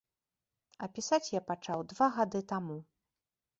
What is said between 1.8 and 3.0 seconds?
два гады таму.